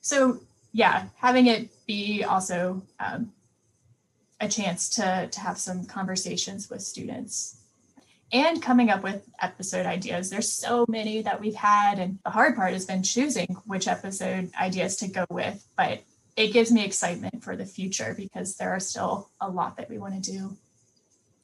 so 0.00 0.40
yeah, 0.72 1.06
having 1.16 1.46
it 1.46 1.70
be 1.86 2.22
also 2.24 2.82
um, 3.00 3.32
a 4.40 4.48
chance 4.48 4.88
to 4.90 5.28
to 5.30 5.40
have 5.40 5.58
some 5.58 5.84
conversations 5.84 6.70
with 6.70 6.82
students 6.82 7.61
and 8.32 8.62
coming 8.62 8.90
up 8.90 9.02
with 9.02 9.28
episode 9.40 9.86
ideas. 9.86 10.30
There's 10.30 10.50
so 10.50 10.86
many 10.88 11.22
that 11.22 11.40
we've 11.40 11.54
had, 11.54 11.98
and 11.98 12.18
the 12.24 12.30
hard 12.30 12.56
part 12.56 12.72
has 12.72 12.86
been 12.86 13.02
choosing 13.02 13.48
which 13.66 13.86
episode 13.86 14.50
ideas 14.60 14.96
to 14.96 15.08
go 15.08 15.26
with. 15.30 15.64
But 15.76 16.02
it 16.36 16.52
gives 16.52 16.72
me 16.72 16.84
excitement 16.84 17.44
for 17.44 17.56
the 17.56 17.66
future 17.66 18.14
because 18.16 18.56
there 18.56 18.70
are 18.70 18.80
still 18.80 19.28
a 19.40 19.50
lot 19.50 19.76
that 19.76 19.90
we 19.90 19.98
want 19.98 20.22
to 20.22 20.32
do. 20.32 20.56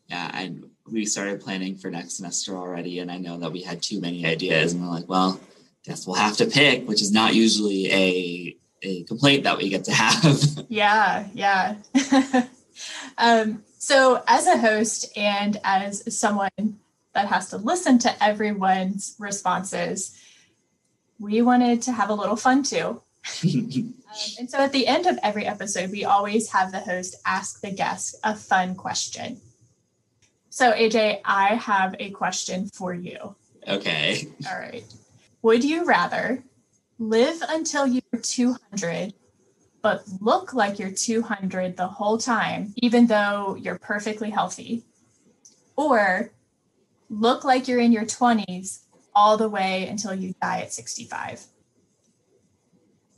Yeah, 0.09 0.30
and 0.33 0.71
we 0.90 1.04
started 1.04 1.42
planning 1.42 1.76
for 1.76 1.90
next 1.90 2.16
semester 2.16 2.57
already, 2.57 3.00
and 3.00 3.11
I 3.11 3.18
know 3.18 3.37
that 3.38 3.52
we 3.52 3.61
had 3.61 3.83
too 3.83 4.00
many 4.00 4.25
ideas, 4.25 4.73
and 4.73 4.83
we're 4.83 4.88
like, 4.88 5.09
well, 5.09 5.38
guess 5.85 6.07
we'll 6.07 6.16
have 6.16 6.38
to 6.38 6.47
pick, 6.47 6.88
which 6.88 7.02
is 7.02 7.12
not 7.12 7.35
usually 7.35 7.92
a 7.92 8.57
a 8.83 9.02
complaint 9.04 9.45
that 9.45 9.59
we 9.59 9.68
get 9.68 9.85
to 9.85 9.92
have. 9.92 10.42
yeah, 10.68 11.26
yeah. 11.35 11.75
um, 13.18 13.62
so, 13.78 14.23
as 14.26 14.47
a 14.47 14.58
host 14.58 15.16
and 15.16 15.61
as 15.62 16.02
someone 16.16 16.50
that 17.14 17.28
has 17.28 17.50
to 17.50 17.56
listen 17.56 17.99
to 18.00 18.23
everyone's 18.23 19.14
responses, 19.18 20.16
we 21.20 21.42
wanted 21.42 21.82
to 21.82 21.92
have 21.92 22.11
a 22.11 22.14
little 22.14 22.37
fun 22.37 22.64
too. 22.64 23.02
um, 23.44 23.94
and 24.38 24.50
so, 24.50 24.58
at 24.58 24.73
the 24.73 24.87
end 24.87 25.06
of 25.06 25.18
every 25.23 25.47
episode, 25.47 25.92
we 25.92 26.04
always 26.04 26.50
have 26.50 26.73
the 26.73 26.80
host 26.80 27.16
ask 27.25 27.61
the 27.61 27.70
guest 27.70 28.16
a 28.25 28.35
fun 28.35 28.75
question. 28.75 29.40
So, 30.50 30.73
AJ, 30.73 31.20
I 31.25 31.54
have 31.54 31.94
a 32.00 32.11
question 32.11 32.68
for 32.75 32.92
you. 32.92 33.37
Okay. 33.66 34.26
All 34.50 34.58
right. 34.58 34.85
Would 35.42 35.62
you 35.62 35.85
rather 35.85 36.42
live 36.99 37.40
until 37.49 37.87
you're 37.87 38.02
200 38.20 39.14
but 39.88 40.04
look 40.21 40.52
like 40.52 40.78
you're 40.78 40.90
200 40.90 41.75
the 41.78 41.87
whole 41.87 42.18
time 42.18 42.75
even 42.76 43.07
though 43.07 43.57
you're 43.59 43.78
perfectly 43.78 44.28
healthy. 44.28 44.85
Or 45.76 46.30
look 47.09 47.42
like 47.42 47.66
you're 47.66 47.80
in 47.80 47.90
your 47.90 48.04
20s 48.04 48.80
all 49.14 49.38
the 49.38 49.49
way 49.49 49.88
until 49.88 50.12
you 50.14 50.35
die 50.42 50.61
at 50.61 50.73
65 50.73 51.47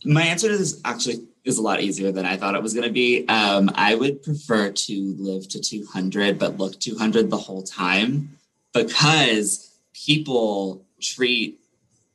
my 0.05 0.23
answer 0.23 0.49
to 0.49 0.57
this 0.57 0.81
actually 0.85 1.27
is 1.45 1.59
a 1.59 1.62
lot 1.62 1.81
easier 1.83 2.12
than 2.12 2.25
i 2.25 2.37
thought 2.37 2.55
it 2.55 2.62
was 2.62 2.73
going 2.73 2.87
to 2.87 2.93
be. 2.93 3.27
Um, 3.29 3.71
i 3.75 3.95
would 3.95 4.23
prefer 4.23 4.71
to 4.71 5.15
live 5.19 5.49
to 5.49 5.61
200 5.61 6.39
but 6.39 6.57
look 6.57 6.79
200 6.79 7.29
the 7.29 7.37
whole 7.37 7.62
time 7.62 8.39
because 8.73 9.75
people 9.93 10.87
treat 11.03 11.60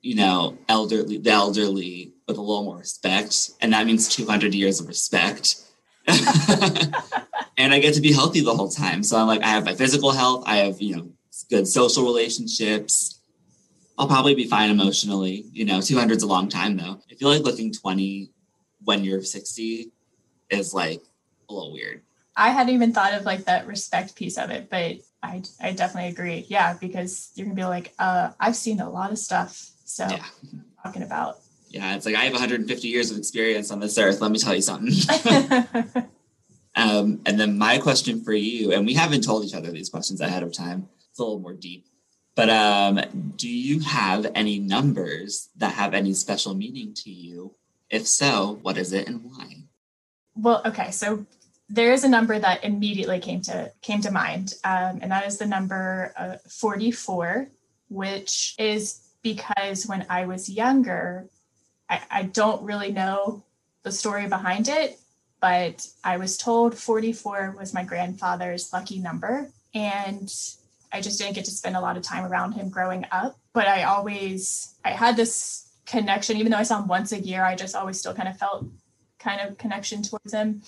you 0.05 0.13
know, 0.13 0.55
elderly, 0.69 1.17
the 1.17 1.31
elderly 1.31 2.13
with 2.27 2.37
a 2.37 2.41
little 2.41 2.63
more 2.63 2.77
respect. 2.77 3.49
And 3.59 3.73
that 3.73 3.87
means 3.87 4.07
200 4.07 4.53
years 4.53 4.79
of 4.79 4.87
respect. 4.87 5.55
and 6.07 7.73
I 7.73 7.79
get 7.79 7.95
to 7.95 8.01
be 8.01 8.13
healthy 8.13 8.41
the 8.41 8.53
whole 8.53 8.69
time. 8.69 9.01
So 9.01 9.17
I'm 9.17 9.25
like, 9.25 9.41
I 9.41 9.47
have 9.47 9.65
my 9.65 9.73
physical 9.73 10.11
health, 10.11 10.43
I 10.45 10.57
have, 10.57 10.79
you 10.79 10.95
know, 10.95 11.09
good 11.49 11.67
social 11.67 12.03
relationships. 12.03 13.19
I'll 13.97 14.07
probably 14.07 14.35
be 14.35 14.45
fine 14.45 14.69
emotionally. 14.69 15.45
You 15.51 15.65
know, 15.65 15.81
200 15.81 16.17
is 16.17 16.23
a 16.23 16.27
long 16.27 16.49
time 16.49 16.77
though. 16.77 17.01
I 17.09 17.15
feel 17.15 17.29
like 17.29 17.41
looking 17.41 17.73
20 17.73 18.29
when 18.83 19.03
you're 19.03 19.23
60 19.23 19.91
is 20.51 20.71
like 20.71 21.01
a 21.49 21.53
little 21.53 21.73
weird. 21.73 22.03
I 22.37 22.49
hadn't 22.49 22.75
even 22.75 22.93
thought 22.93 23.15
of 23.15 23.23
like 23.23 23.45
that 23.45 23.65
respect 23.65 24.15
piece 24.15 24.37
of 24.37 24.51
it, 24.51 24.69
but 24.69 24.97
I, 25.23 25.41
I 25.59 25.71
definitely 25.71 26.11
agree. 26.11 26.45
Yeah, 26.47 26.75
because 26.79 27.31
you're 27.33 27.45
gonna 27.45 27.55
be 27.55 27.65
like, 27.65 27.91
uh, 27.97 28.33
I've 28.39 28.55
seen 28.55 28.81
a 28.81 28.89
lot 28.89 29.11
of 29.11 29.17
stuff 29.17 29.71
so 29.95 30.05
yeah. 30.09 30.25
talking 30.83 31.03
about. 31.03 31.39
Yeah, 31.69 31.95
it's 31.95 32.05
like 32.05 32.15
I 32.15 32.25
have 32.25 32.33
150 32.33 32.87
years 32.87 33.11
of 33.11 33.17
experience 33.17 33.71
on 33.71 33.79
this 33.79 33.97
earth. 33.97 34.19
Let 34.19 34.31
me 34.31 34.39
tell 34.39 34.53
you 34.53 34.61
something. 34.61 34.91
um, 36.75 37.21
and 37.25 37.39
then 37.39 37.57
my 37.57 37.77
question 37.77 38.21
for 38.21 38.33
you, 38.33 38.73
and 38.73 38.85
we 38.85 38.93
haven't 38.93 39.23
told 39.23 39.45
each 39.45 39.53
other 39.53 39.71
these 39.71 39.89
questions 39.89 40.19
ahead 40.19 40.43
of 40.43 40.51
time. 40.51 40.89
It's 41.09 41.19
a 41.19 41.23
little 41.23 41.39
more 41.39 41.53
deep. 41.53 41.85
But 42.35 42.49
um, 42.49 42.99
do 43.37 43.47
you 43.47 43.79
have 43.79 44.29
any 44.35 44.59
numbers 44.59 45.47
that 45.55 45.73
have 45.75 45.93
any 45.93 46.13
special 46.13 46.53
meaning 46.53 46.93
to 46.95 47.09
you? 47.09 47.55
If 47.89 48.05
so, 48.05 48.59
what 48.63 48.77
is 48.77 48.91
it 48.91 49.07
and 49.07 49.23
why? 49.23 49.63
Well, 50.35 50.61
okay, 50.65 50.91
so 50.91 51.25
there 51.69 51.93
is 51.93 52.03
a 52.03 52.09
number 52.09 52.37
that 52.37 52.65
immediately 52.65 53.19
came 53.19 53.39
to 53.43 53.71
came 53.81 54.01
to 54.01 54.11
mind, 54.11 54.55
um, 54.65 54.99
and 55.01 55.09
that 55.09 55.25
is 55.25 55.37
the 55.37 55.45
number 55.45 56.13
uh, 56.17 56.35
44, 56.49 57.47
which 57.87 58.55
is 58.59 59.04
because 59.25 59.87
when 59.87 60.05
I 60.07 60.27
was 60.27 60.51
younger, 60.51 61.27
I, 61.89 61.99
I 62.11 62.23
don't 62.23 62.61
really 62.61 62.91
know 62.91 63.43
the 63.81 63.91
story 63.91 64.27
behind 64.27 64.67
it, 64.67 64.99
but 65.41 65.87
I 66.03 66.17
was 66.17 66.37
told 66.37 66.77
44 66.77 67.55
was 67.57 67.73
my 67.73 67.83
grandfather's 67.83 68.71
lucky 68.71 68.99
number. 68.99 69.49
And 69.73 70.31
I 70.93 71.01
just 71.01 71.17
didn't 71.17 71.33
get 71.33 71.45
to 71.45 71.51
spend 71.51 71.75
a 71.75 71.81
lot 71.81 71.97
of 71.97 72.03
time 72.03 72.23
around 72.23 72.51
him 72.51 72.69
growing 72.69 73.03
up. 73.11 73.35
But 73.51 73.67
I 73.67 73.83
always, 73.83 74.75
I 74.85 74.91
had 74.91 75.15
this 75.15 75.73
connection, 75.87 76.37
even 76.37 76.51
though 76.51 76.59
I 76.59 76.63
saw 76.63 76.79
him 76.79 76.87
once 76.87 77.11
a 77.11 77.19
year, 77.19 77.43
I 77.43 77.55
just 77.55 77.75
always 77.75 77.99
still 77.99 78.13
kind 78.13 78.29
of 78.29 78.37
felt 78.37 78.67
kind 79.17 79.41
of 79.41 79.57
connection 79.57 80.03
towards 80.03 80.35
him. 80.35 80.61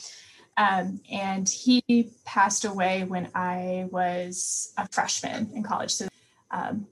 Um, 0.58 1.00
and 1.12 1.48
he 1.48 2.10
passed 2.26 2.66
away 2.66 3.04
when 3.04 3.30
I 3.36 3.88
was 3.92 4.74
a 4.80 4.88
freshman 4.88 5.52
in 5.54 5.62
college. 5.62 5.92
So 5.92 6.08
um, 6.50 6.88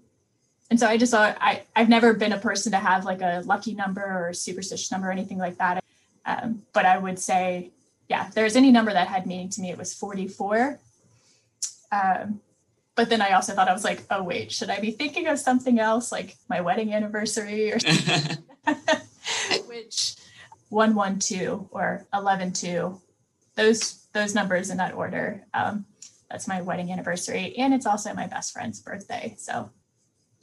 and 0.69 0.79
so 0.79 0.87
I 0.87 0.97
just 0.97 1.11
thought 1.11 1.37
I, 1.39 1.63
I've 1.75 1.89
never 1.89 2.13
been 2.13 2.33
a 2.33 2.39
person 2.39 2.71
to 2.71 2.79
have 2.79 3.05
like 3.05 3.21
a 3.21 3.43
lucky 3.45 3.73
number 3.73 4.01
or 4.01 4.33
superstitious 4.33 4.91
number 4.91 5.09
or 5.09 5.11
anything 5.11 5.37
like 5.37 5.57
that. 5.57 5.83
Um, 6.25 6.63
but 6.73 6.85
I 6.85 6.97
would 6.97 7.19
say, 7.19 7.71
yeah, 8.09 8.27
if 8.27 8.33
there's 8.33 8.55
any 8.55 8.71
number 8.71 8.91
that 8.91 9.07
had 9.07 9.27
meaning 9.27 9.49
to 9.49 9.61
me, 9.61 9.69
it 9.69 9.77
was 9.77 9.93
44. 9.93 10.79
Um, 11.91 12.41
but 12.95 13.09
then 13.09 13.21
I 13.21 13.31
also 13.31 13.53
thought 13.53 13.67
I 13.67 13.73
was 13.73 13.83
like, 13.83 14.03
oh 14.09 14.23
wait, 14.23 14.51
should 14.51 14.69
I 14.69 14.79
be 14.79 14.91
thinking 14.91 15.27
of 15.27 15.37
something 15.37 15.79
else 15.79 16.11
like 16.11 16.35
my 16.49 16.61
wedding 16.61 16.93
anniversary 16.93 17.71
or 17.71 17.77
which 19.67 20.15
112 20.69 21.67
or 21.71 22.07
112, 22.11 23.01
those 23.55 24.07
those 24.13 24.33
numbers 24.33 24.69
in 24.69 24.77
that 24.77 24.93
order. 24.93 25.45
Um, 25.53 25.85
that's 26.29 26.47
my 26.47 26.61
wedding 26.61 26.91
anniversary, 26.91 27.55
and 27.57 27.73
it's 27.73 27.85
also 27.85 28.13
my 28.13 28.27
best 28.27 28.53
friend's 28.53 28.81
birthday. 28.81 29.35
So 29.37 29.69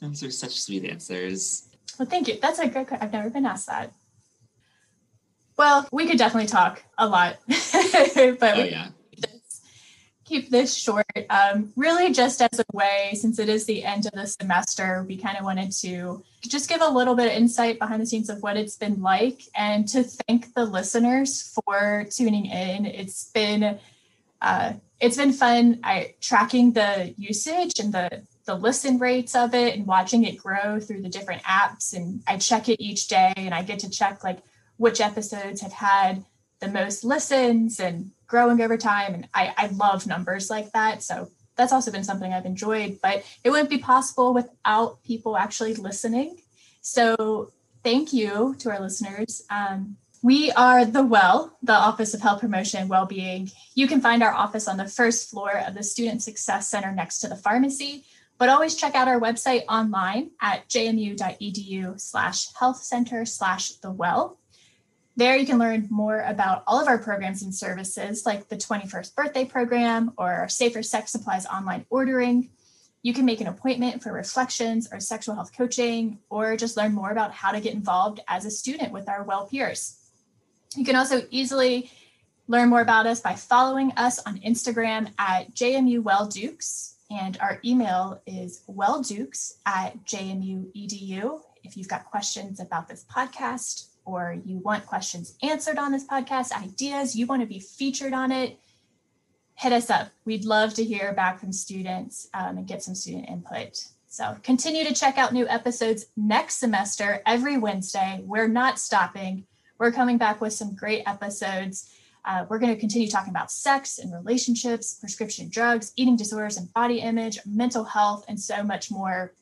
those 0.03 0.23
are 0.23 0.31
such 0.31 0.61
sweet 0.61 0.83
answers. 0.85 1.69
Well, 1.97 2.07
thank 2.07 2.27
you. 2.27 2.37
That's 2.41 2.59
a 2.59 2.67
good. 2.67 2.87
I've 2.91 3.13
never 3.13 3.29
been 3.29 3.45
asked 3.45 3.67
that. 3.67 3.93
Well, 5.57 5.87
we 5.91 6.07
could 6.07 6.17
definitely 6.17 6.47
talk 6.47 6.83
a 6.97 7.07
lot, 7.07 7.37
but 7.47 8.41
oh, 8.41 8.63
yeah. 8.63 8.89
keep 10.25 10.49
this 10.49 10.75
short. 10.75 11.05
Um, 11.29 11.71
really, 11.75 12.11
just 12.11 12.41
as 12.41 12.59
a 12.59 12.65
way, 12.73 13.11
since 13.13 13.37
it 13.37 13.49
is 13.49 13.65
the 13.65 13.83
end 13.83 14.07
of 14.07 14.13
the 14.13 14.25
semester, 14.25 15.05
we 15.07 15.15
kind 15.15 15.37
of 15.37 15.43
wanted 15.43 15.71
to 15.73 16.23
just 16.41 16.67
give 16.67 16.81
a 16.81 16.89
little 16.89 17.13
bit 17.13 17.27
of 17.27 17.33
insight 17.33 17.77
behind 17.77 18.01
the 18.01 18.05
scenes 18.07 18.29
of 18.29 18.41
what 18.41 18.57
it's 18.57 18.75
been 18.75 19.01
like, 19.01 19.43
and 19.55 19.87
to 19.89 20.03
thank 20.03 20.53
the 20.55 20.65
listeners 20.65 21.53
for 21.53 22.05
tuning 22.09 22.47
in. 22.47 22.87
It's 22.87 23.29
been 23.31 23.79
uh, 24.41 24.73
it's 24.99 25.17
been 25.17 25.33
fun. 25.33 25.79
I 25.83 26.15
tracking 26.19 26.73
the 26.73 27.13
usage 27.15 27.79
and 27.79 27.93
the 27.93 28.23
the 28.45 28.55
listen 28.55 28.97
rates 28.99 29.35
of 29.35 29.53
it 29.53 29.75
and 29.75 29.87
watching 29.87 30.25
it 30.25 30.37
grow 30.37 30.79
through 30.79 31.01
the 31.01 31.09
different 31.09 31.43
apps. 31.43 31.93
And 31.93 32.21
I 32.27 32.37
check 32.37 32.69
it 32.69 32.81
each 32.81 33.07
day 33.07 33.33
and 33.37 33.53
I 33.53 33.63
get 33.63 33.79
to 33.79 33.89
check 33.89 34.23
like 34.23 34.39
which 34.77 34.99
episodes 34.99 35.61
have 35.61 35.71
had 35.71 36.25
the 36.59 36.67
most 36.67 37.03
listens 37.03 37.79
and 37.79 38.11
growing 38.27 38.61
over 38.61 38.77
time. 38.77 39.13
And 39.13 39.29
I, 39.33 39.53
I 39.57 39.67
love 39.67 40.07
numbers 40.07 40.49
like 40.49 40.71
that. 40.73 41.03
So 41.03 41.29
that's 41.55 41.71
also 41.71 41.91
been 41.91 42.03
something 42.03 42.33
I've 42.33 42.45
enjoyed, 42.45 42.99
but 43.01 43.23
it 43.43 43.49
wouldn't 43.49 43.69
be 43.69 43.77
possible 43.77 44.33
without 44.33 45.03
people 45.03 45.37
actually 45.37 45.75
listening. 45.75 46.39
So 46.81 47.51
thank 47.83 48.11
you 48.11 48.55
to 48.59 48.71
our 48.71 48.79
listeners. 48.79 49.43
Um, 49.49 49.97
we 50.23 50.51
are 50.53 50.85
The 50.85 51.03
Well, 51.03 51.57
the 51.61 51.73
Office 51.73 52.13
of 52.13 52.21
Health 52.21 52.39
Promotion 52.39 52.79
and 52.79 52.89
Wellbeing. 52.89 53.51
You 53.75 53.87
can 53.87 53.99
find 53.99 54.23
our 54.23 54.33
office 54.33 54.69
on 54.69 54.77
the 54.77 54.87
first 54.87 55.29
floor 55.29 55.51
of 55.67 55.73
the 55.73 55.83
Student 55.83 56.23
Success 56.23 56.69
Center 56.69 56.93
next 56.93 57.19
to 57.19 57.27
the 57.27 57.35
pharmacy. 57.35 58.05
But 58.37 58.49
always 58.49 58.75
check 58.75 58.95
out 58.95 59.07
our 59.07 59.19
website 59.19 59.63
online 59.69 60.31
at 60.41 60.67
jmu.edu 60.67 61.99
slash 61.99 62.53
health 62.53 62.83
center 62.83 63.25
slash 63.25 63.71
the 63.73 63.91
well. 63.91 64.39
There 65.15 65.35
you 65.35 65.45
can 65.45 65.59
learn 65.59 65.87
more 65.91 66.21
about 66.21 66.63
all 66.65 66.81
of 66.81 66.87
our 66.87 66.97
programs 66.97 67.43
and 67.43 67.53
services 67.53 68.25
like 68.25 68.49
the 68.49 68.55
21st 68.55 69.13
birthday 69.13 69.45
program 69.45 70.11
or 70.17 70.47
Safer 70.49 70.81
Sex 70.81 71.11
Supplies 71.11 71.45
online 71.45 71.85
ordering. 71.91 72.49
You 73.03 73.13
can 73.13 73.25
make 73.25 73.39
an 73.39 73.47
appointment 73.47 74.01
for 74.01 74.11
reflections 74.11 74.87
or 74.91 74.99
sexual 74.99 75.35
health 75.35 75.55
coaching, 75.55 76.19
or 76.29 76.55
just 76.55 76.77
learn 76.77 76.93
more 76.93 77.11
about 77.11 77.33
how 77.33 77.51
to 77.51 77.59
get 77.59 77.73
involved 77.73 78.21
as 78.27 78.45
a 78.45 78.51
student 78.51 78.93
with 78.93 79.09
our 79.09 79.23
well 79.23 79.45
peers. 79.45 79.97
You 80.75 80.85
can 80.85 80.95
also 80.95 81.27
easily 81.29 81.91
learn 82.47 82.69
more 82.69 82.81
about 82.81 83.05
us 83.05 83.19
by 83.19 83.35
following 83.35 83.91
us 83.97 84.19
on 84.25 84.39
Instagram 84.39 85.11
at 85.19 85.53
JMU 85.53 86.01
Well 86.01 86.27
Dukes, 86.27 86.92
and 87.11 87.37
our 87.39 87.59
email 87.63 88.21
is 88.25 88.61
welldukes 88.67 89.53
at 89.65 90.03
jmu.edu. 90.05 91.39
If 91.63 91.77
you've 91.77 91.87
got 91.87 92.05
questions 92.05 92.59
about 92.59 92.87
this 92.87 93.05
podcast 93.05 93.87
or 94.05 94.37
you 94.45 94.57
want 94.57 94.85
questions 94.85 95.35
answered 95.41 95.77
on 95.77 95.91
this 95.91 96.05
podcast, 96.05 96.51
ideas, 96.51 97.15
you 97.15 97.25
want 97.25 97.41
to 97.41 97.47
be 97.47 97.59
featured 97.59 98.13
on 98.13 98.31
it, 98.31 98.59
hit 99.55 99.71
us 99.71 99.89
up. 99.89 100.09
We'd 100.25 100.45
love 100.45 100.73
to 100.75 100.83
hear 100.83 101.13
back 101.13 101.39
from 101.39 101.53
students 101.53 102.27
um, 102.33 102.57
and 102.57 102.67
get 102.67 102.83
some 102.83 102.95
student 102.95 103.29
input. 103.29 103.85
So 104.07 104.37
continue 104.43 104.83
to 104.85 104.93
check 104.93 105.17
out 105.17 105.33
new 105.33 105.47
episodes 105.47 106.05
next 106.15 106.59
semester 106.59 107.21
every 107.25 107.57
Wednesday. 107.57 108.21
We're 108.23 108.47
not 108.47 108.79
stopping. 108.79 109.45
We're 109.79 109.91
coming 109.91 110.17
back 110.17 110.39
with 110.39 110.53
some 110.53 110.75
great 110.75 111.03
episodes. 111.07 111.91
Uh, 112.25 112.45
we're 112.49 112.59
going 112.59 112.73
to 112.73 112.79
continue 112.79 113.07
talking 113.07 113.31
about 113.31 113.51
sex 113.51 113.99
and 113.99 114.13
relationships, 114.13 114.97
prescription 114.99 115.49
drugs, 115.49 115.91
eating 115.95 116.15
disorders 116.15 116.57
and 116.57 116.71
body 116.73 116.99
image, 116.99 117.37
mental 117.45 117.83
health, 117.83 118.23
and 118.27 118.39
so 118.39 118.63
much 118.63 118.89
more. 118.89 119.33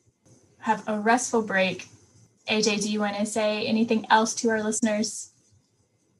Have 0.58 0.82
a 0.88 0.98
restful 0.98 1.42
break. 1.42 1.88
AJ, 2.48 2.82
do 2.82 2.90
you 2.90 2.98
want 2.98 3.16
to 3.16 3.26
say 3.26 3.66
anything 3.66 4.06
else 4.10 4.34
to 4.36 4.50
our 4.50 4.62
listeners? 4.62 5.30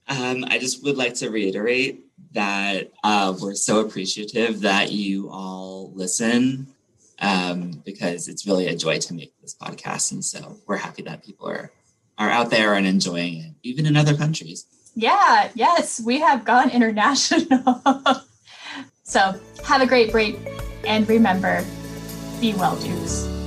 Um, 0.08 0.44
I 0.48 0.58
just 0.58 0.82
would 0.84 0.96
like 0.96 1.14
to 1.14 1.30
reiterate 1.30 2.04
that 2.32 2.92
uh, 3.02 3.34
we're 3.40 3.54
so 3.54 3.80
appreciative 3.80 4.60
that 4.60 4.92
you 4.92 5.30
all 5.30 5.92
listen 5.94 6.68
um, 7.18 7.82
because 7.84 8.28
it's 8.28 8.46
really 8.46 8.68
a 8.68 8.76
joy 8.76 8.98
to 8.98 9.14
make 9.14 9.32
this 9.40 9.54
podcast. 9.54 10.12
And 10.12 10.24
so 10.24 10.58
we're 10.66 10.76
happy 10.76 11.02
that 11.02 11.24
people 11.24 11.48
are, 11.48 11.72
are 12.18 12.30
out 12.30 12.50
there 12.50 12.74
and 12.74 12.86
enjoying 12.86 13.38
it, 13.38 13.52
even 13.62 13.86
in 13.86 13.96
other 13.96 14.16
countries. 14.16 14.66
Yeah, 14.94 15.50
yes, 15.54 16.00
we 16.00 16.20
have 16.20 16.44
gone 16.44 16.70
international. 16.78 17.82
so 19.04 19.34
have 19.64 19.80
a 19.80 19.86
great 19.86 20.12
break 20.12 20.38
and 20.86 21.08
remember 21.08 21.64
be 22.40 22.54
well, 22.54 22.76
Dukes. 22.76 23.41